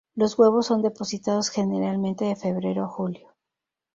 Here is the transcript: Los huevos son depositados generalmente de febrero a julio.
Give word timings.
Los 0.15 0.35
huevos 0.39 0.65
son 0.65 0.81
depositados 0.81 1.49
generalmente 1.51 2.25
de 2.25 2.35
febrero 2.35 2.85
a 2.85 2.87
julio. 2.87 3.35